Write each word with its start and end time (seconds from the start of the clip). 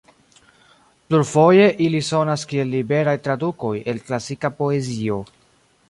Plurfoje 1.09 1.67
ili 1.87 2.01
sonas 2.09 2.47
kiel 2.55 2.73
liberaj 2.79 3.15
tradukoj 3.29 3.75
el 3.93 4.05
klasika 4.09 4.55
poezio. 4.65 5.25